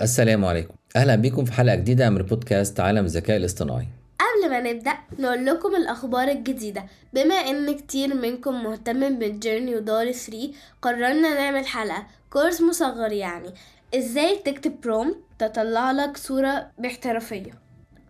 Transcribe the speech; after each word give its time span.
السلام 0.00 0.44
عليكم. 0.44 0.74
أهلا 0.96 1.16
بكم 1.16 1.44
في 1.44 1.52
حلقة 1.52 1.74
جديدة 1.76 2.10
من 2.10 2.22
بودكاست 2.22 2.80
عالم 2.80 3.04
الذكاء 3.04 3.36
الاصطناعي. 3.36 3.86
قبل 4.20 4.50
ما 4.50 4.72
نبدأ 4.72 4.92
نقول 5.18 5.46
لكم 5.46 5.76
الأخبار 5.76 6.28
الجديدة. 6.28 6.84
بما 7.12 7.34
إن 7.34 7.74
كتير 7.76 8.14
منكم 8.14 8.64
مهتم 8.64 9.18
بالجيرني 9.18 9.76
ودار 9.76 10.12
3 10.12 10.50
قررنا 10.82 11.34
نعمل 11.34 11.66
حلقة 11.66 12.06
كورس 12.30 12.60
مصغر 12.60 13.12
يعني. 13.12 13.48
إزاي 13.94 14.38
تكتب 14.44 14.80
برومت 14.80 15.16
تطلع 15.38 15.90
لك 15.90 16.16
صورة 16.16 16.66
باحترافية؟ 16.78 17.50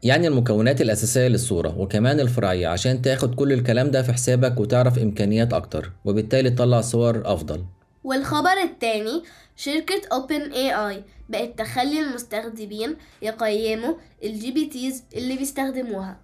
يعني 0.02 0.28
المكونات 0.28 0.80
الأساسية 0.80 1.28
للصورة 1.28 1.78
وكمان 1.78 2.20
الفرعية 2.20 2.68
عشان 2.68 3.02
تاخد 3.02 3.34
كل 3.34 3.52
الكلام 3.52 3.90
ده 3.90 4.02
في 4.02 4.12
حسابك 4.12 4.60
وتعرف 4.60 4.98
إمكانيات 4.98 5.52
أكتر 5.52 5.92
وبالتالي 6.04 6.50
تطلع 6.50 6.80
صور 6.80 7.22
أفضل. 7.24 7.64
والخبر 8.04 8.62
التاني 8.64 9.22
شركة 9.56 10.00
Open 10.12 10.52
AI 10.54 11.00
بقت 11.28 11.58
تخلي 11.58 12.00
المستخدمين 12.00 12.96
يقيموا 13.22 13.94
ال 14.24 14.50
GPTs 14.50 15.02
اللي 15.16 15.36
بيستخدموها. 15.36 16.16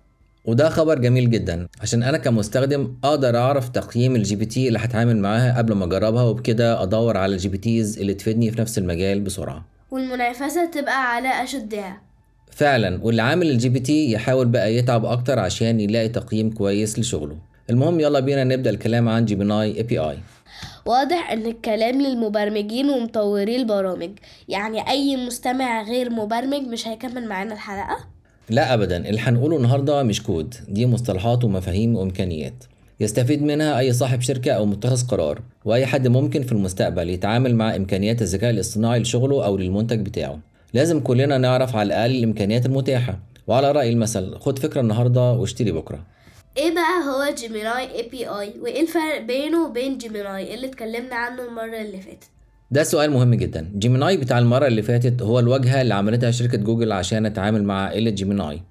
وده 0.44 0.68
خبر 0.68 0.98
جميل 0.98 1.30
جدا. 1.30 1.66
عشان 1.80 2.02
أنا 2.02 2.18
كمستخدم 2.18 2.94
أقدر 3.04 3.36
أعرف 3.36 3.68
تقييم 3.68 4.16
ال 4.16 4.36
GPT 4.36 4.68
اللي 4.68 4.78
هتعامل 4.78 5.16
معاها 5.16 5.58
قبل 5.58 5.72
ما 5.72 5.84
أجربها 5.84 6.22
وبكده 6.22 6.82
أدور 6.82 7.16
على 7.16 7.32
ال 7.32 7.48
GPTs 7.48 7.98
اللي 7.98 8.14
تفيدني 8.14 8.50
في 8.50 8.60
نفس 8.60 8.78
المجال 8.78 9.20
بسرعة. 9.20 9.64
والمنافسة 9.90 10.64
تبقى 10.70 11.14
على 11.14 11.28
أشدها. 11.44 12.00
فعلا 12.52 13.04
واللي 13.04 13.22
عامل 13.22 13.50
ال 13.50 13.68
GPT 13.68 14.12
يحاول 14.12 14.48
بقى 14.48 14.74
يتعب 14.74 15.04
أكتر 15.04 15.38
عشان 15.38 15.80
يلاقي 15.80 16.08
تقييم 16.08 16.50
كويس 16.50 16.98
لشغله. 16.98 17.36
المهم 17.70 18.00
يلا 18.00 18.20
بينا 18.20 18.44
نبدأ 18.44 18.70
الكلام 18.70 19.08
عن 19.08 19.24
Gemini 19.24 19.76
API 19.76 20.18
واضح 20.86 21.30
إن 21.32 21.46
الكلام 21.46 22.02
للمبرمجين 22.02 22.90
ومطوري 22.90 23.56
البرامج. 23.56 24.10
يعني 24.48 24.88
أي 24.88 25.16
مستمع 25.16 25.82
غير 25.82 26.10
مبرمج 26.10 26.62
مش 26.62 26.88
هيكمل 26.88 27.28
معانا 27.28 27.54
الحلقة؟ 27.54 27.96
لا 28.50 28.74
ابدا 28.74 28.96
اللي 28.96 29.20
هنقوله 29.20 29.56
النهارده 29.56 30.02
مش 30.02 30.22
كود. 30.22 30.54
دي 30.68 30.86
مصطلحات 30.86 31.44
ومفاهيم 31.44 31.96
وإمكانيات. 31.96 32.64
يستفيد 33.00 33.42
منها 33.42 33.78
أي 33.78 33.92
صاحب 33.92 34.20
شركة 34.20 34.52
أو 34.52 34.66
متخذ 34.66 35.06
قرار 35.06 35.40
وأي 35.64 35.86
حد 35.86 36.08
ممكن 36.08 36.42
في 36.42 36.52
المستقبل 36.52 37.10
يتعامل 37.10 37.54
مع 37.54 37.76
إمكانيات 37.76 38.22
الذكاء 38.22 38.50
الاصطناعي 38.50 39.00
لشغله 39.00 39.44
أو 39.46 39.56
للمنتج 39.56 40.00
بتاعه. 40.00 40.38
لازم 40.74 41.00
كلنا 41.00 41.38
نعرف 41.38 41.76
على 41.76 41.86
الأقل 41.86 42.10
الإمكانيات 42.10 42.66
المتاحة. 42.66 43.18
وعلى 43.46 43.72
رأي 43.72 43.90
المثل 43.90 44.38
خد 44.38 44.58
فكرة 44.58 44.80
النهارده 44.80 45.32
واشتري 45.32 45.72
بكرة. 45.72 45.98
إيه 46.56 46.74
بقى 46.74 47.04
هو 47.08 47.34
Gemini 47.34 47.94
API 47.96 48.54
وايه 48.60 48.80
الفرق 48.82 49.20
بينه 49.26 49.66
وبين 49.66 49.98
Gemini 49.98 50.54
اللي 50.54 50.66
اتكلمنا 50.66 51.14
عنه 51.14 51.44
المرة 51.44 51.80
اللي 51.80 52.00
فاتت؟ 52.00 52.24
ده 52.70 52.82
سؤال 52.82 53.10
مهم 53.10 53.34
جدا. 53.34 53.72
Gemini 53.76 54.16
بتاع 54.16 54.38
المرة 54.38 54.66
اللي 54.66 54.82
فاتت 54.82 55.22
هو 55.22 55.38
الواجهة 55.38 55.82
اللي 55.82 55.94
عملتها 55.94 56.30
شركة 56.30 56.58
جوجل 56.58 56.92
عشان 56.92 57.32
تتعامل 57.32 57.64
مع 57.64 57.74
عائلة 57.86 58.10
Gemini. 58.10 58.62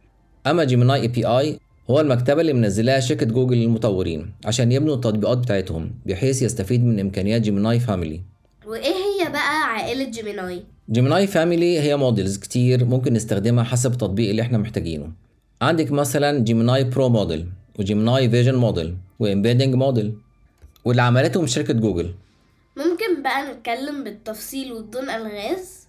أما 0.48 0.64
Gemini 0.64 1.02
API 1.02 1.60
هو 1.90 2.00
المكتبة 2.00 2.42
اللي 2.42 2.54
منزلاها 2.54 3.00
شركة 3.00 3.26
جوجل 3.26 3.58
للمطورين 3.58 4.34
عشان 4.46 4.72
يبنوا 4.72 4.96
التطبيقات 4.96 5.38
بتاعتهم 5.38 5.92
بحيث 6.06 6.42
يستفيد 6.42 6.84
من 6.86 7.00
إمكانيات 7.00 7.42
Gemini 7.42 7.80
family 7.80 8.22
وايه 8.68 8.84
هي 8.94 9.30
بقى 9.32 9.64
عائلة 9.64 10.04
Gemini؟ 10.12 10.64
Gemini 10.90 11.28
family 11.28 11.80
هي 11.80 11.98
models 11.98 12.38
كتير 12.38 12.86
ممكن 12.86 13.14
نستخدمها 13.14 13.64
حسب 13.64 13.92
التطبيق 13.92 14.30
اللي 14.30 14.42
إحنا 14.42 14.58
محتاجينه. 14.58 15.12
عندك 15.62 15.92
مثلا 15.92 16.40
Gemini 16.40 16.84
Pro 16.84 17.10
model 17.10 17.46
و 17.80 17.87
Gemini 17.87 18.30
Vision 18.30 18.56
model 18.56 18.98
و 19.20 19.25
embedding 19.25 19.76
model 19.76 20.14
واللي 20.86 21.02
عملتهم 21.02 21.48
شركة 21.48 21.74
جوجل. 21.74 22.14
ممكن 22.78 23.24
بقى 23.24 23.52
نتكلم 23.52 24.04
بالتفصيل 24.04 24.74
وبدون 24.74 25.10
ألغاز؟ 25.10 25.88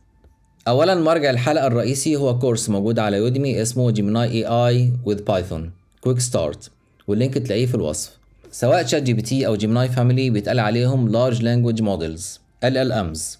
اولا 0.68 0.94
مرجع 0.94 1.30
الحلقة 1.30 1.66
الرئيسي 1.66 2.16
هو 2.16 2.38
كورس 2.38 2.68
موجود 2.70 2.98
على 2.98 3.16
Udemy 3.16 3.62
اسمه 3.62 3.90
Gemini 3.90 4.30
AI 4.30 4.46
with 4.46 4.92
Python 5.04 5.22
quick 5.22 5.72
start 6.00 6.18
وال 6.20 6.70
link 7.08 7.34
تلاقيه 7.34 7.66
في 7.66 7.74
الوصف. 7.74 8.18
سواء 8.50 8.86
ChatGPT 8.86 9.46
أو 9.46 9.56
Gemini 9.56 9.88
family 9.88 10.30
بيتقال 10.30 10.58
عليهم 10.60 11.08
large 11.08 11.42
language 11.42 11.82
models 11.82 12.40
LLMs 12.64 13.38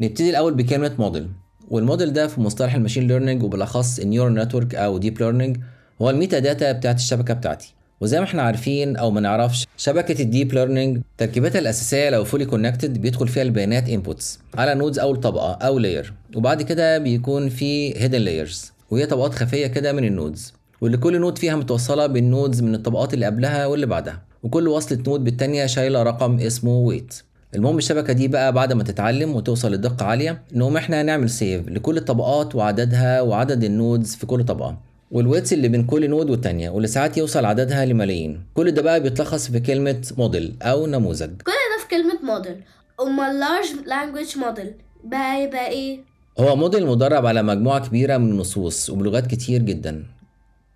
نبتدي 0.00 0.30
الأول 0.30 0.54
بكلمة 0.54 0.92
model 0.98 1.28
وال 1.70 1.82
model 1.82 2.12
ده 2.12 2.26
في 2.26 2.40
مصطلح 2.40 2.74
ال 2.74 2.78
machine 2.78 3.08
learning 3.08 3.42
وبالأخص 3.42 3.98
ال 3.98 4.03
neural 4.03 4.34
network 4.34 4.74
أو 4.74 4.98
deep 4.98 5.20
learning 5.20 5.56
هو 6.02 6.10
ال 6.10 6.38
metadata 6.38 6.72
بتاعت 6.72 6.96
الشبكة 6.96 7.34
بتاعتي. 7.34 7.74
وزي 8.02 8.18
ما 8.18 8.24
إحنا 8.24 8.42
عارفين 8.42 8.96
أو 8.96 9.10
ما 9.10 9.20
نعرفش 9.20 9.66
شبكة 9.76 10.22
ال 10.22 10.28
deep 10.28 10.52
learning 10.52 11.00
تركيبتها 11.18 11.58
الأساسية 11.58 12.10
لو 12.10 12.24
fully 12.24 12.44
connected 12.44 12.98
بيدخل 12.98 13.28
فيها 13.28 13.42
البيانات 13.42 13.88
inputs 13.88 14.38
على 14.54 14.74
nodes 14.74 14.98
اول 14.98 15.16
طبقة 15.16 15.52
أو 15.52 15.78
layer 15.78 16.12
وبعد 16.36 16.62
كده 16.62 16.98
بيكون 16.98 17.48
في 17.48 17.98
hidden 18.02 18.18
layers 18.18 18.72
وهي 18.90 19.06
طبقات 19.06 19.34
خفية 19.34 19.66
كده 19.66 19.92
من 19.92 20.04
ال 20.04 20.12
nodes 20.12 20.52
واللي 20.80 20.96
كل 20.96 21.20
node 21.20 21.38
فيها 21.38 21.56
متوصلة 21.56 22.06
بال 22.06 22.22
nodes 22.22 22.62
من 22.62 22.74
الطبقات 22.74 23.14
اللي 23.14 23.26
قبلها 23.26 23.66
واللي 23.66 23.86
بعدها 23.86 24.22
وكل 24.42 24.68
وصلة 24.68 24.98
node 25.06 25.24
بالتانية 25.24 25.66
شايلة 25.66 26.02
رقم 26.02 26.38
اسمه 26.40 26.76
weight 26.76 27.22
المهم 27.54 27.78
الشبكة 27.78 28.12
دي 28.12 28.28
بقى 28.28 28.52
بعد 28.52 28.72
ما 28.72 28.82
تتعلم 28.82 29.36
وتوصل 29.36 29.72
لدقة 29.72 30.06
عالية 30.06 30.42
نقوم 30.54 30.76
إحنا 30.76 31.02
نعمل 31.02 31.30
save 31.30 31.68
لكل 31.68 31.96
الطبقات 31.96 32.54
وعددها 32.54 33.20
وعدد 33.20 33.64
ال 33.64 33.72
nodes 33.72 34.14
في 34.14 34.26
كل 34.26 34.44
طبقة. 34.44 34.91
وال 35.12 35.21
weights 35.21 35.52
اللي 35.52 35.68
بين 35.68 35.84
كل 35.84 36.10
node 36.10 36.30
والتانية 36.30 36.70
واللي 36.70 36.88
ساعات 36.88 37.16
يوصل 37.16 37.44
عددها 37.44 37.84
لملايين. 37.84 38.42
كل 38.54 38.70
ده 38.70 38.82
بقى 38.82 39.00
بيتلخص 39.00 39.50
في 39.50 39.60
كلمة 39.60 40.02
موديل 40.18 40.56
أو 40.62 40.86
نموذج. 40.86 41.30
كل 41.30 41.52
ده 41.52 41.82
في 41.82 41.88
كلمة 41.90 42.32
موديل 42.34 42.56
أما 43.00 43.32
large 43.40 43.68
language 43.88 44.34
model. 44.36 44.66
بقى 45.04 45.42
يبقى 45.42 45.68
إيه؟ 45.68 46.00
هو 46.40 46.56
موديل 46.56 46.86
مدرب 46.86 47.26
على 47.26 47.42
مجموعة 47.42 47.88
كبيرة 47.88 48.16
من 48.16 48.30
النصوص 48.30 48.90
وبلغات 48.90 49.26
كتير 49.26 49.62
جدا. 49.62 50.04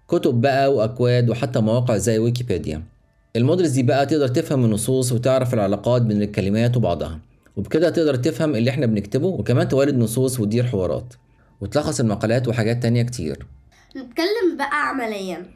كتب 0.08 0.40
بقى 0.40 0.74
وأكواد 0.74 1.30
وحتى 1.30 1.60
مواقع 1.60 1.96
زي 1.96 2.18
ويكيبيديا. 2.18 2.82
ال 3.36 3.41
models 3.41 3.70
دي 3.70 3.82
بقى 3.82 4.06
تقدر 4.06 4.28
تفهم 4.28 4.64
النصوص 4.64 5.12
وتعرف 5.12 5.54
العلاقات 5.54 6.02
بين 6.02 6.22
الكلمات 6.22 6.76
وبعضها. 6.76 7.20
وبكده 7.56 7.90
تقدر 7.90 8.14
تفهم 8.14 8.54
اللي 8.54 8.70
إحنا 8.70 8.86
بنكتبه 8.86 9.26
وكمان 9.26 9.68
تولد 9.68 9.94
نصوص 9.98 10.40
وتدير 10.40 10.64
حوارات. 10.66 11.14
وتلخص 11.60 12.00
المقالات 12.00 12.48
وحاجات 12.48 12.82
تانية 12.82 13.02
كتير. 13.02 13.46
نتكلم 13.90 14.56
بقى 14.58 14.88
عمليا. 14.88 15.46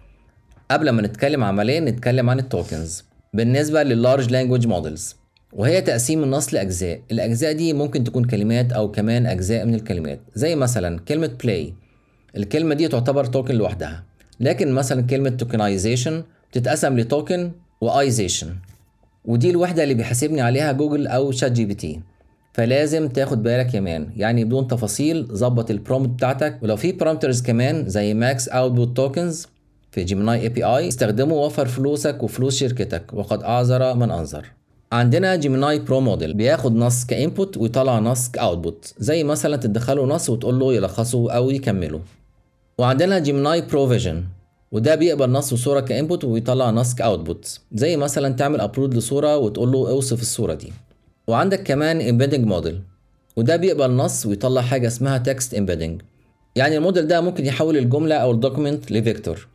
قبل 0.71 0.91
ما 0.91 1.03
نتكلم 1.03 1.45
عمليا 1.45 1.81
نتكلم 1.81 2.31
عن 2.31 2.39
ال 2.38 2.48
tokens 2.48 3.05
بالنسبة 3.35 3.83
لل 3.83 3.96
large 3.96 4.31
language 4.31 4.66
models 4.66 5.16
وهي 5.53 5.81
تقسيم 5.81 6.25
النص 6.25 6.55
لأجزاء. 6.55 7.01
الأجزاء 7.13 7.53
دي 7.53 7.73
ممكن 7.73 8.05
تكون 8.05 8.25
كلمات 8.25 8.73
أو 8.73 8.91
كمان 8.91 9.27
أجزاء 9.27 9.65
من 9.65 9.75
الكلمات. 9.75 10.21
زي 10.35 10.57
مثلا 10.57 10.99
كلمة 10.99 11.31
play. 11.47 11.73
الكلمة 12.37 12.75
دي 12.75 12.89
تعتبر 12.89 13.25
token 13.25 13.55
لوحدها. 13.55 14.05
لكن 14.41 14.73
مثلا 14.73 15.03
كلمة 15.03 15.31
tokenization 15.31 16.25
بتتقسم 16.51 16.97
ل 16.99 17.08
token 17.08 17.53
و 17.81 17.90
ization 17.90 18.56
ودي 19.25 19.51
الوحدة 19.51 19.83
اللي 19.83 19.95
بيحاسبني 19.95 20.41
عليها 20.41 20.73
جوجل 20.73 21.07
أو 21.07 21.31
ChatGPT. 21.31 22.00
فلازم 22.53 23.09
تاخد 23.09 23.43
بالك 23.43 23.75
يا 23.75 23.81
man. 23.81 24.11
يعني 24.16 24.44
بدون 24.44 24.69
تفاصيل 24.69 25.27
ظبط 25.33 25.71
ال 25.71 25.76
prompt 25.76 26.09
بتاعتك. 26.09 26.59
ولو 26.62 26.77
في 26.77 26.93
parameters 26.93 27.43
كمان 27.43 27.88
زي 27.88 28.15
max 28.15 28.49
output 28.49 28.97
tokens 28.97 29.47
في 29.91 30.05
Gemini 30.05 30.41
API 30.41 30.88
استخدمه 30.88 31.34
ووفر 31.34 31.66
فلوسك 31.66 32.22
وفلوس 32.22 32.56
شركتك. 32.56 33.03
وقد 33.12 33.43
أعذر 33.43 33.94
من 33.94 34.11
أنذر 34.11 34.47
عندنا 34.93 35.37
Gemini 35.37 35.78
Pro 35.78 36.00
model 36.00 36.34
بياخد 36.34 36.77
نص 36.77 37.05
ك 37.05 37.13
input 37.13 37.56
ويطلع 37.56 37.99
نص 37.99 38.28
ك 38.28 38.38
output 38.38 38.94
زي 38.99 39.25
مثلا 39.25 39.56
تدخله 39.56 40.06
نص 40.06 40.31
وتقول 40.31 40.59
له 40.59 40.75
يلخصه 40.75 41.32
أو 41.32 41.50
يكمله. 41.50 42.00
وعندنا 42.78 43.19
Gemini 43.19 43.61
Pro 43.61 43.88
Vision 43.88 44.25
وده 44.72 44.94
بيقبل 44.94 45.31
نص 45.31 45.53
وصورة 45.53 45.81
ك 45.81 45.88
input 45.88 46.25
ويطلع 46.25 46.71
نص 46.71 46.94
ك 46.94 47.04
output 47.04 47.61
زي 47.72 47.97
مثلا 47.97 48.34
تعمل 48.34 48.61
upload 48.61 48.94
لصورة 48.94 49.37
وتقول 49.37 49.72
له 49.72 49.78
اوصف 49.91 50.21
الصورة 50.22 50.55
دي. 50.55 50.72
وعندك 51.26 51.62
كمان 51.62 52.00
embedding 52.00 52.46
model 52.47 52.82
وده 53.37 53.56
بيقبل 53.56 53.90
نص 53.90 54.26
ويطلع 54.26 54.62
حاجة 54.62 54.87
اسمها 54.87 55.22
text 55.28 55.56
embedding. 55.56 56.05
يعني 56.56 56.76
الموديل 56.76 57.06
ده 57.06 57.20
ممكن 57.20 57.46
يحول 57.46 57.76
الجملة 57.76 58.14
أو 58.14 58.31
ال 58.31 58.37
document 58.37 58.93
ل 58.93 59.00
vector. 59.00 59.49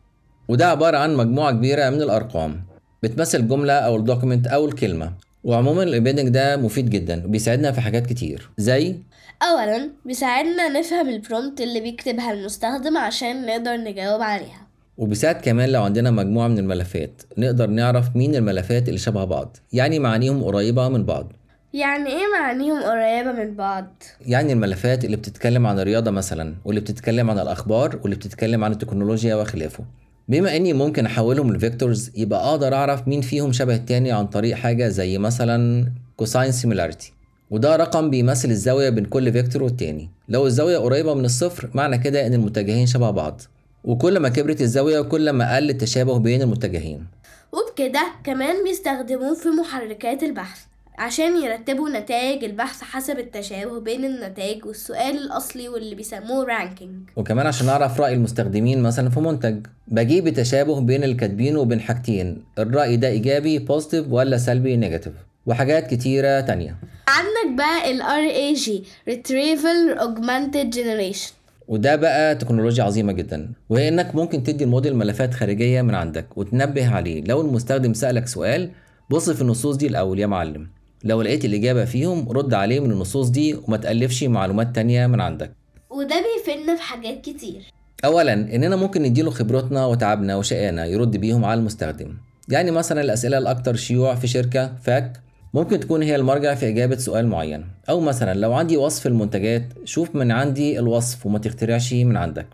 وده 0.48 0.66
عبارة 0.66 0.96
عن 0.96 1.14
مجموعة 1.14 1.52
كبيرة 1.52 1.90
من 1.90 2.02
الأرقام 2.02 2.64
بتمثل 3.02 3.38
الجملة 3.38 3.72
أو 3.72 3.96
ال 3.96 4.02
document 4.02 4.46
أو 4.46 4.64
الكلمة. 4.64 5.12
وعموما 5.44 5.82
ال 5.82 5.87
embedding 5.87 6.28
ده 6.28 6.56
مفيد 6.56 6.90
جدا 6.90 7.24
وبيساعدنا 7.24 7.72
في 7.72 7.80
حاجات 7.80 8.06
كتير. 8.06 8.50
زي؟ 8.58 8.96
أولا 9.42 9.90
بيساعدنا 10.04 10.68
نفهم 10.68 11.08
البرومت 11.08 11.60
اللي 11.60 11.80
بيكتبها 11.80 12.32
المستخدم 12.32 12.96
عشان 12.96 13.46
نقدر 13.46 13.76
نجاوب 13.76 14.22
عليها. 14.22 14.66
وبيساعد 14.98 15.34
كمان 15.34 15.68
لو 15.68 15.82
عندنا 15.82 16.10
مجموعة 16.10 16.48
من 16.48 16.58
الملفات. 16.58 17.22
نقدر 17.38 17.66
نعرف 17.66 18.16
مين 18.16 18.34
الملفات 18.34 18.88
اللي 18.88 18.98
شبه 18.98 19.24
بعض 19.24 19.56
يعني 19.72 19.98
معانيهم 19.98 20.44
قريبة 20.44 20.88
من 20.88 21.04
بعض. 21.04 21.32
يعني 21.76 22.10
إيه 22.10 22.24
معانيهم 22.38 22.82
قريبة 22.82 23.32
من 23.32 23.54
بعض؟ 23.54 24.02
يعني 24.20 24.52
الملفات 24.52 25.04
اللي 25.04 25.16
بتتكلم 25.16 25.66
عن 25.66 25.78
الرياضة 25.78 26.10
مثلا 26.10 26.54
واللي 26.64 26.80
بتتكلم 26.80 27.30
عن 27.30 27.38
الأخبار 27.38 28.00
واللي 28.02 28.16
بتتكلم 28.16 28.64
عن 28.64 28.72
التكنولوجيا 28.72 29.34
وخلافه. 29.34 29.84
بما 30.28 30.56
إني 30.56 30.72
ممكن 30.72 31.06
أحولهم 31.06 31.52
لفيكتورز 31.52 32.10
يبقى 32.14 32.50
أقدر 32.50 32.74
أعرف 32.74 33.08
مين 33.08 33.20
فيهم 33.20 33.52
شبه 33.52 33.74
التاني 33.74 34.12
عن 34.12 34.26
طريق 34.26 34.56
حاجة 34.56 34.88
زي 34.88 35.18
مثلا 35.18 35.86
cosine 36.16 36.52
similarity 36.52 37.12
وده 37.50 37.76
رقم 37.76 38.10
بيمثل 38.10 38.50
الزاوية 38.50 38.90
بين 38.90 39.04
كل 39.04 39.32
vector 39.32 39.62
والتاني. 39.62 40.10
لو 40.28 40.46
الزاوية 40.46 40.78
قريبة 40.78 41.14
من 41.14 41.24
الصفر 41.24 41.70
معنى 41.74 41.98
كده 41.98 42.26
إن 42.26 42.34
المتجهين 42.34 42.86
شبه 42.86 43.10
بعض. 43.10 43.40
وكل 43.84 44.18
ما 44.18 44.28
كبرت 44.28 44.60
الزاوية 44.60 45.00
كل 45.00 45.30
ما 45.30 45.56
قل 45.56 45.70
التشابه 45.70 46.18
بين 46.18 46.42
المتجهين. 46.42 47.06
وبكده 47.52 48.06
كمان 48.24 48.64
بيستخدموه 48.64 49.34
في 49.34 49.48
محركات 49.48 50.22
البحث. 50.22 50.58
عشان 50.98 51.42
يرتبوا 51.42 51.88
نتائج 51.90 52.44
البحث 52.44 52.82
حسب 52.82 53.18
التشابه 53.18 53.80
بين 53.80 54.04
النتائج 54.04 54.66
والسؤال 54.66 55.16
الأصلي 55.18 55.68
واللي 55.68 55.94
بيسموه 55.94 56.44
ranking 56.44 56.92
وكمان 57.16 57.46
عشان 57.46 57.68
أعرف 57.68 58.00
رأي 58.00 58.14
المستخدمين 58.14 58.82
مثلا 58.82 59.10
في 59.10 59.20
منتج. 59.20 59.66
بجيب 59.88 60.28
تشابه 60.28 60.80
بين 60.80 61.04
اللي 61.04 61.21
كاتبينه 61.21 61.56
وبين 61.56 61.80
حاجتين. 61.80 62.44
الرأي 62.58 62.96
ده 62.96 63.08
إيجابي 63.08 63.58
positive 63.58 64.06
ولا 64.10 64.38
سلبي 64.38 64.76
negative 64.76 65.12
وحاجات 65.46 65.86
كتيرة 65.86 66.40
تانية. 66.40 66.76
عندك 67.08 67.56
بقى 67.58 67.90
ال 67.90 68.02
RAG 68.02 68.68
Retrieval 69.10 70.00
Augmented 70.00 70.76
Generation. 70.76 71.32
وده 71.68 71.96
بقى 71.96 72.34
تكنولوجيا 72.34 72.84
عظيمة 72.84 73.12
جدا. 73.12 73.52
وهي 73.68 73.88
إنك 73.88 74.14
ممكن 74.14 74.42
تدي 74.42 74.64
الموديل 74.64 74.96
ملفات 74.96 75.34
خارجية 75.34 75.82
من 75.82 75.94
عندك 75.94 76.38
وتنبه 76.38 76.94
عليه. 76.94 77.24
لو 77.24 77.40
المستخدم 77.40 77.94
سألك 77.94 78.26
سؤال 78.28 78.70
بص 79.10 79.30
في 79.30 79.42
النصوص 79.42 79.76
دي 79.76 79.86
الأول 79.86 80.18
يا 80.18 80.26
معلم. 80.26 80.75
لو 81.06 81.22
لقيت 81.22 81.44
الإجابة 81.44 81.84
فيهم 81.84 82.28
رد 82.32 82.54
عليه 82.54 82.80
من 82.80 82.90
النصوص 82.90 83.28
دي 83.28 83.54
وما 83.54 83.76
تألفش 83.76 84.24
معلومات 84.24 84.74
تانية 84.74 85.06
من 85.06 85.20
عندك. 85.20 85.50
وده 85.90 86.16
بيفيدنا 86.24 86.76
في 86.76 86.82
حاجات 86.82 87.20
كتير. 87.20 87.62
أولا 88.04 88.32
إننا 88.32 88.76
ممكن 88.76 89.02
نديله 89.02 89.30
خبرتنا 89.30 89.86
وتعبنا 89.86 90.36
وشقانا 90.36 90.86
يرد 90.86 91.16
بيهم 91.16 91.44
على 91.44 91.60
المستخدم. 91.60 92.14
يعني 92.48 92.70
مثلا 92.70 93.00
الأسئلة 93.00 93.38
الأكثر 93.38 93.76
شيوع 93.76 94.14
في 94.14 94.26
شركة 94.26 94.72
فاك 94.82 95.20
ممكن 95.54 95.80
تكون 95.80 96.02
هي 96.02 96.16
المرجع 96.16 96.54
في 96.54 96.68
إجابة 96.68 96.96
سؤال 96.96 97.26
معين. 97.26 97.64
أو 97.88 98.00
مثلا 98.00 98.34
لو 98.34 98.52
عندي 98.52 98.76
وصف 98.76 99.06
المنتجات 99.06 99.62
شوف 99.84 100.14
من 100.14 100.30
عندي 100.30 100.78
الوصف 100.78 101.26
وما 101.26 101.38
تخترعش 101.38 101.92
من 101.92 102.16
عندك. 102.16 102.46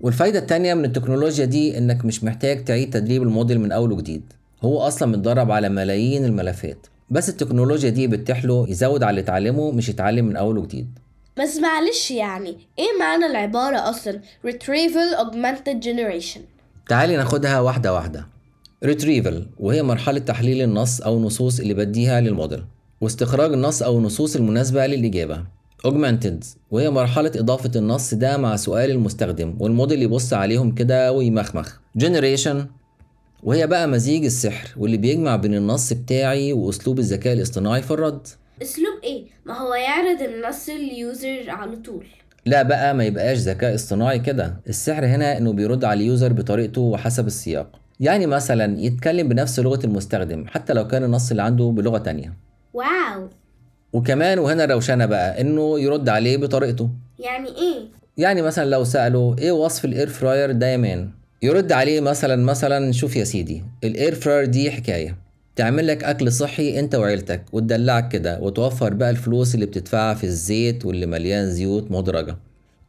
والفايدة 0.00 0.38
التانية 0.38 0.74
من 0.74 0.84
التكنولوجيا 0.84 1.44
دي 1.44 1.78
إنك 1.78 2.04
مش 2.04 2.24
محتاج 2.24 2.64
تعيد 2.64 2.90
تدريب 2.90 3.22
الموديل 3.22 3.60
من 3.60 3.72
أول 3.72 3.92
وجديد. 3.92 4.22
هو 4.62 4.78
أصلا 4.78 5.08
متدرب 5.08 5.50
على 5.50 5.68
ملايين 5.68 6.24
الملفات. 6.24 6.86
بس 7.10 7.28
التكنولوجيا 7.28 7.90
دي 7.90 8.06
بتتيح 8.06 8.44
له 8.44 8.66
يزود 8.68 9.02
على 9.02 9.10
اللي 9.10 9.20
اتعلمه 9.20 9.70
مش 9.70 9.88
يتعلم 9.88 10.24
من 10.24 10.36
أول 10.36 10.58
وجديد. 10.58 10.98
بس 11.42 11.56
معلش 11.56 12.10
يعني 12.10 12.56
إيه 12.78 12.98
معنى 13.00 13.26
العبارة 13.26 13.90
أصلا 13.90 14.20
Retrieval 14.46 15.18
Augmented 15.26 15.84
Generation 15.84 16.40
تعالي 16.88 17.16
ناخدها 17.16 17.60
واحدة 17.60 17.94
واحدة. 17.94 18.26
retrieval 18.84 19.34
وهي 19.58 19.82
مرحلة 19.82 20.18
تحليل 20.18 20.62
النص 20.62 21.00
أو 21.00 21.16
النصوص 21.16 21.60
اللي 21.60 21.74
بديها 21.74 22.20
للموديل 22.20 22.64
واستخراج 23.00 23.52
النص 23.52 23.82
أو 23.82 23.98
النصوص 23.98 24.36
المناسبة 24.36 24.86
للإجابة. 24.86 25.44
augmented 25.86 26.44
وهي 26.70 26.90
مرحلة 26.90 27.32
إضافة 27.36 27.70
النص 27.76 28.14
ده 28.14 28.36
مع 28.36 28.56
سؤال 28.56 28.90
المستخدم 28.90 29.56
والموديل 29.60 30.02
يبص 30.02 30.32
عليهم 30.32 30.74
كده 30.74 31.12
ويمخمخ. 31.12 31.72
generation 31.98 32.56
وهي 33.42 33.66
بقى 33.66 33.88
مزيج 33.88 34.24
السحر 34.24 34.68
واللي 34.76 34.96
بيجمع 34.96 35.36
بين 35.36 35.54
النص 35.54 35.92
بتاعي 35.92 36.52
وأسلوب 36.52 36.98
الذكاء 36.98 37.32
الاصطناعي 37.32 37.82
في 37.82 37.90
الرد. 37.90 38.26
أسلوب 38.62 38.94
إيه؟ 39.04 39.24
ما 39.44 39.58
هو 39.58 39.74
يعرض 39.74 40.22
النص 40.22 40.68
لليوزر 40.68 41.50
على 41.50 41.76
طول. 41.76 42.06
لا 42.46 42.62
بقى 42.62 42.94
ما 42.94 43.04
يبقاش 43.04 43.38
ذكاء 43.38 43.74
اصطناعي 43.74 44.18
كده. 44.18 44.60
السحر 44.68 45.06
هنا 45.06 45.38
إنه 45.38 45.52
بيرد 45.52 45.84
على 45.84 46.00
ال 46.00 46.06
user 46.06 46.32
بطريقته 46.32 46.80
وحسب 46.80 47.26
السياق. 47.26 47.80
يعني 48.00 48.26
مثلا 48.26 48.80
يتكلم 48.80 49.28
بنفس 49.28 49.60
لغة 49.60 49.80
المستخدم 49.86 50.46
حتى 50.46 50.72
لو 50.72 50.86
كان 50.86 51.04
النص 51.04 51.30
اللي 51.30 51.42
عنده 51.42 51.64
بلغة 51.64 51.98
تانية. 51.98 52.36
wow! 52.74 53.28
وكمان 53.92 54.38
وهنا 54.38 54.64
روشنة 54.64 55.06
بقى 55.06 55.40
إنه 55.40 55.80
يرد 55.80 56.08
عليه 56.08 56.36
بطريقته. 56.36 56.90
يعني 57.18 57.48
إيه؟ 57.48 57.88
يعني 58.16 58.42
مثلا 58.42 58.64
لو 58.70 58.84
سأله 58.84 59.36
إيه 59.38 59.52
وصف 59.52 59.84
ال 59.84 59.90
air 59.90 60.08
fryer 60.08 60.52
ده 60.52 60.66
يا 60.66 60.76
man 60.76 61.10
يرد 61.42 61.72
عليه 61.72 62.00
مثلا 62.00 62.36
مثلا 62.36 62.92
شوف 62.92 63.16
يا 63.16 63.24
سيدي 63.24 63.64
ال 63.84 63.91
air 63.91 64.14
fryer 64.14 64.44
دي 64.44 64.70
حكاية. 64.70 65.16
تعمل 65.56 65.86
لك 65.86 66.04
أكل 66.04 66.32
صحي 66.32 66.78
أنت 66.78 66.94
وعيلتك 66.94 67.44
وتدلعك 67.52 68.08
كده 68.08 68.40
وتوفر 68.40 68.94
بقى 68.94 69.10
الفلوس 69.10 69.54
اللي 69.54 69.66
بتدفعها 69.66 70.14
في 70.14 70.24
الزيت 70.24 70.84
واللي 70.84 71.06
مليان 71.06 71.50
زيوت 71.50 71.90
مهدرجة. 71.90 72.36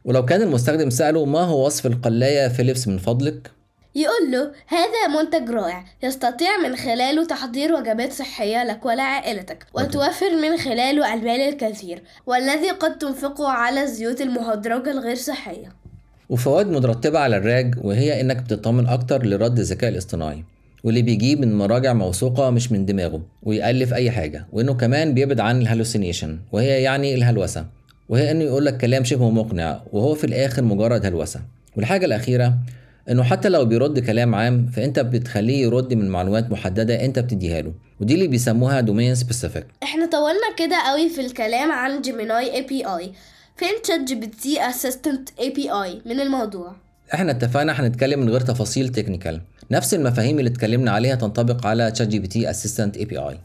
ولو 0.04 0.24
كان 0.24 0.42
المستخدم 0.42 0.90
سأله 0.90 1.24
ما 1.24 1.40
هو 1.40 1.66
وصف 1.66 1.86
القلاية 1.86 2.48
فيليبس 2.48 2.88
من 2.88 2.98
فضلك؟ 2.98 3.50
يقول 3.94 4.30
له 4.32 4.52
هذا 4.66 5.22
منتج 5.22 5.50
رائع 5.50 5.84
يستطيع 6.02 6.56
من 6.56 6.76
خلاله 6.76 7.24
تحضير 7.26 7.74
وجبات 7.74 8.12
صحية 8.12 8.64
لك 8.64 8.84
ولعائلتك 8.84 9.66
وتوفر 9.74 10.36
من 10.42 10.56
خلاله 10.56 11.14
المال 11.14 11.40
الكثير 11.40 12.02
والذي 12.26 12.70
قد 12.70 12.98
تنفقه 12.98 13.48
على 13.48 13.82
الزيوت 13.82 14.20
المهدرجة 14.20 14.90
الغير 14.90 15.16
صحية. 15.16 15.81
وفوائد 16.32 16.66
مترتبة 16.66 17.18
على 17.18 17.36
ال 17.36 17.46
RAG 17.46 17.74
وهي 17.82 18.20
إنك 18.20 18.36
بتطمن 18.36 18.86
أكتر 18.86 19.26
لرد 19.26 19.58
الذكاء 19.58 19.90
الاصطناعي. 19.90 20.44
واللي 20.84 21.02
بيجيب 21.02 21.40
من 21.40 21.58
مراجع 21.58 21.92
موثوقة 21.92 22.50
مش 22.50 22.72
من 22.72 22.86
دماغه 22.86 23.22
ويألف 23.42 23.94
أي 23.94 24.10
حاجة 24.10 24.46
وإنه 24.52 24.74
كمان 24.74 25.14
بيبعد 25.14 25.40
عن 25.40 25.62
ال 25.62 25.67
hallucination 25.67 26.38
وهي 26.52 26.82
يعني 26.82 27.14
الهلوسة. 27.14 27.66
وهي 28.08 28.30
إنه 28.30 28.44
يقولك 28.44 28.76
كلام 28.76 29.04
شبه 29.04 29.30
مقنع 29.30 29.80
وهو 29.92 30.14
في 30.14 30.24
الآخر 30.24 30.62
مجرد 30.62 31.06
هلوسة. 31.06 31.40
والحاجة 31.76 32.06
الأخيرة 32.06 32.54
إنه 33.10 33.22
حتى 33.22 33.48
لو 33.48 33.64
بيرد 33.64 33.98
كلام 33.98 34.34
عام 34.34 34.66
فأنت 34.66 34.98
بتخليه 35.00 35.62
يرد 35.62 35.94
من 35.94 36.08
معلومات 36.08 36.50
محددة 36.50 37.04
أنت 37.04 37.18
بتديها 37.18 37.62
له. 37.62 37.72
ودي 38.00 38.14
اللي 38.14 38.26
بيسموها 38.26 38.80
domain 38.80 39.14
specific 39.14 39.66
إحنا 39.82 40.06
طولنا 40.06 40.56
كده 40.56 40.76
قوي 40.88 41.08
في 41.08 41.20
الكلام 41.20 41.72
عن 41.72 42.00
جيميناي 42.00 42.54
اي 42.54 42.62
بي 42.62 42.86
اي 42.86 43.12
فين 43.56 43.82
تشات 43.84 44.00
جي 44.00 44.14
بي 44.14 44.26
تي 44.26 44.68
اسيستنت 44.68 45.28
اي 45.40 45.50
بي 45.50 45.70
اي 45.70 46.02
من 46.06 46.20
الموضوع. 46.20 46.72
إحنا 47.14 47.30
اتفقنا 47.30 47.72
هنتكلم 47.72 48.20
من 48.20 48.28
غير 48.30 48.40
تفاصيل 48.40 48.88
technical 48.88 49.40
نفس 49.70 49.94
المفاهيم 49.94 50.38
اللي 50.38 50.50
اتكلمنا 50.50 50.90
عليها 50.90 51.14
تنطبق 51.14 51.66
على 51.66 51.90
تشات 51.90 52.08
جي 52.08 52.18
بي 52.18 52.26
تي 52.26 52.50
اسيستنت 52.50 52.96
اي 52.96 53.04
بي 53.04 53.18
اي 53.18 53.38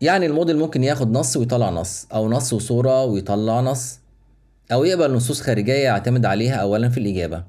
يعني 0.00 0.26
الموديل 0.26 0.56
ممكن 0.58 0.84
ياخد 0.84 1.12
نص 1.12 1.36
ويطلع 1.36 1.70
نص 1.70 2.06
أو 2.14 2.28
نص 2.30 2.52
وصورة 2.52 3.04
ويطلع 3.04 3.60
نص 3.60 3.98
أو 4.72 4.84
يقبل 4.84 5.12
نصوص 5.14 5.40
خارجية 5.40 5.72
يعتمد 5.72 6.26
عليها 6.26 6.54
اولا 6.54 6.88
في 6.88 6.98
الإجابة. 7.00 7.44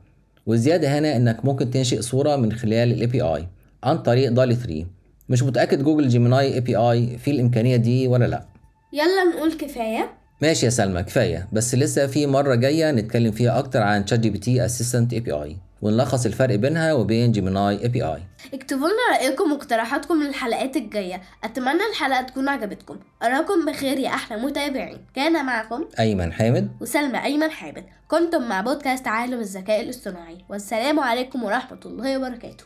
والزيادة 0.45 0.99
هنا 0.99 1.15
إنك 1.15 1.45
ممكن 1.45 1.71
تنشئ 1.71 2.01
صورة 2.01 2.35
من 2.35 2.51
خلال 2.53 2.91
ال 2.91 3.07
API 3.07 3.47
عن 3.83 3.97
طريق 3.97 4.31
DALL-E 4.31 4.55
3 4.55 4.85
مش 5.29 5.43
متأكد 5.43 5.83
جوجل 5.83 6.07
Gemini 6.07 6.53
API 6.53 7.17
في 7.17 7.31
الإمكانية 7.31 7.75
دي 7.75 8.07
ولا 8.07 8.25
لأ. 8.25 8.45
يلا 8.93 9.35
نقول 9.35 9.53
كفاية. 9.53 10.09
ماشي 10.41 10.65
يا 10.65 10.71
سلمى 10.71 11.03
كفاية. 11.03 11.47
بس 11.51 11.75
لسه 11.75 12.07
في 12.07 12.27
مرة 12.27 12.55
جاية 12.55 12.91
نتكلم 12.91 13.31
فيها 13.31 13.59
أكتر 13.59 13.81
عن 13.81 14.05
تشات 14.05 14.19
جي 14.19 14.29
بي 14.29 14.37
تي 14.37 14.65
اسيستنت 14.65 15.13
اي 15.13 15.19
بي 15.19 15.31
اي 15.31 15.57
ونلخص 15.81 16.25
الفرق 16.25 16.55
بينها 16.55 16.93
وبين 16.93 17.31
Gemini 17.31 17.83
API 17.83 18.23
اكتبوا 18.53 18.87
لنا 18.87 19.17
رأيكم 19.17 19.51
واقتراحاتكم 19.51 20.23
للحلقات 20.23 20.77
الجاية. 20.77 21.21
أتمنى 21.43 21.81
الحلقة 21.91 22.21
تكون 22.21 22.49
عجبتكم. 22.49 22.99
أراكم 23.23 23.65
بخير 23.65 23.99
يا 23.99 24.09
أحلى 24.09 24.41
متابعين. 24.41 24.97
كان 25.15 25.45
معكم 25.45 25.85
أيمن 25.99 26.33
حامد. 26.33 26.69
وسلمى 26.81 27.23
أيمن 27.23 27.51
حامد. 27.51 27.83
كنتم 28.07 28.49
مع 28.49 28.61
بودكاست 28.61 29.07
عالم 29.07 29.39
الذكاء 29.39 29.81
الاصطناعي. 29.81 30.37
والسلام 30.49 30.99
عليكم 30.99 31.43
ورحمة 31.43 31.79
الله 31.85 32.17
وبركاته. 32.17 32.63